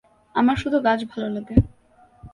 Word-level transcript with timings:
আমার 0.35 0.55
শুধু 0.55 0.77
গাছ 0.79 0.99
ভালো 1.11 1.27
লাগে। 1.29 1.55